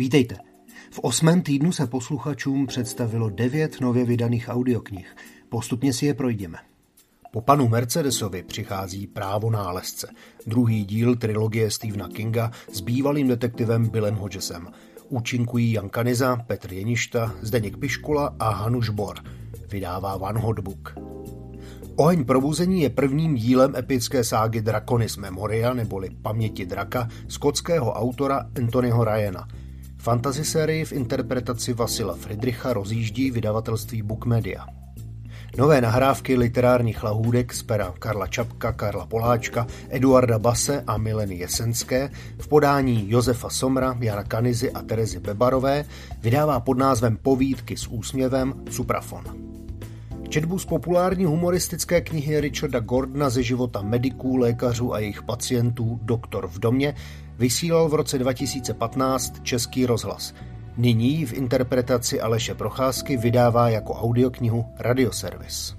[0.00, 0.36] Vítejte.
[0.90, 5.16] V osmém týdnu se posluchačům představilo devět nově vydaných audioknih.
[5.48, 6.58] Postupně si je projdeme.
[7.32, 10.08] Po panu Mercedesovi přichází Právo nálezce,
[10.46, 14.68] druhý díl trilogie Stephena Kinga s bývalým detektivem Billem Hodgesem.
[15.08, 19.16] Účinkují Jan Kaniza, Petr Jeništa, Zdeněk Piškula a Hanuš Bor.
[19.68, 20.94] Vydává Van Hotbook.
[21.96, 29.04] Oheň probuzení je prvním dílem epické ságy Draconis Memoria neboli Paměti draka skotského autora Anthonyho
[29.04, 29.48] Ryana.
[30.00, 34.66] Fantasy sérii v interpretaci Vasila Friedricha rozjíždí vydavatelství Book Media.
[35.58, 42.10] Nové nahrávky literárních lahůdek z pera Karla Čapka, Karla Poláčka, Eduarda Base a Mileny Jesenské
[42.38, 45.84] v podání Josefa Somra, Jana Kanizy a Terezy Bebarové
[46.20, 49.49] vydává pod názvem Povídky s úsměvem Suprafon.
[50.30, 56.48] Četbu z populární humoristické knihy Richarda Gordona ze života mediků, lékařů a jejich pacientů Doktor
[56.48, 56.94] v domě
[57.38, 60.34] vysílal v roce 2015 Český rozhlas.
[60.76, 65.76] Nyní v interpretaci Aleše Procházky vydává jako audioknihu Radioservis.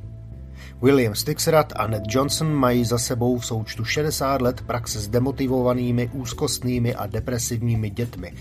[0.81, 6.09] William Stixrad a Ned Johnson mají za sebou v součtu 60 let praxe s demotivovanými,
[6.13, 8.33] úzkostnými a depresivními dětmi.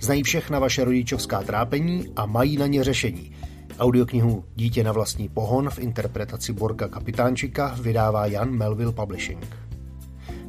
[0.00, 3.32] Znají všechna vaše rodičovská trápení a mají na ně řešení–
[3.82, 9.56] Audioknihu Dítě na vlastní pohon v interpretaci Borka Kapitánčika vydává Jan Melville Publishing.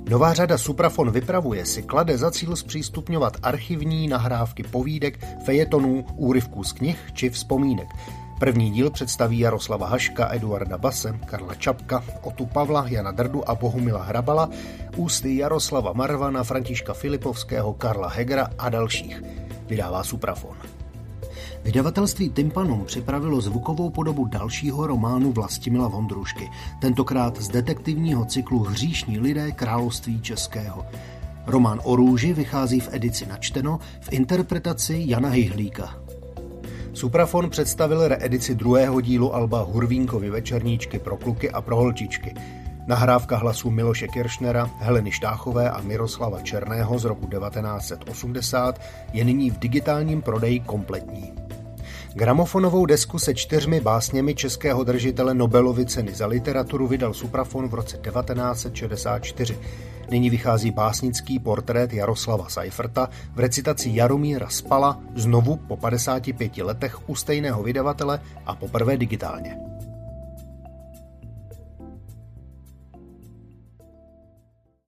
[0.10, 6.72] Nová řada Suprafon vypravuje si klade za cíl zpřístupňovat archivní nahrávky povídek, fejetonů, úryvků z
[6.72, 7.88] knih či vzpomínek.
[8.40, 14.04] První díl představí Jaroslava Haška, Eduarda Base, Karla Čapka, Otu Pavla, Jana Drdu a Bohumila
[14.04, 14.50] Hrabala,
[14.96, 19.24] ústy Jaroslava Marvana, Františka Filipovského, Karla Hegera a dalších.
[19.68, 20.73] Vydává Suprafon.
[21.64, 26.50] Vydavatelství Tympanum připravilo zvukovou podobu dalšího románu Vlastimila Vondrušky,
[26.82, 30.86] tentokrát z detektivního cyklu Hříšní lidé království českého.
[31.48, 35.96] Román o růži vychází v edici načteno v interpretaci Jana Hyhlíka.
[36.94, 42.34] Suprafon představil reedici druhého dílu Alba Hurvínkovi večerníčky pro kluky a pro holčičky.
[42.88, 48.82] Nahrávka hlasů Miloše Kiršnera, Heleny Štáchové a Miroslava Černého z roku 1980
[49.14, 51.43] je nyní v digitálním prodeji kompletní.
[52.16, 57.98] Gramofonovou desku se čtyřmi básněmi českého držitele Nobelovy ceny za literaturu vydal Suprafon v roce
[57.98, 59.58] 1964.
[60.10, 67.16] Nyní vychází básnický portrét Jaroslava Seiferta v recitaci Jaromíra Spala znovu po 55 letech u
[67.16, 69.73] stejného vydavatele a poprvé digitálně.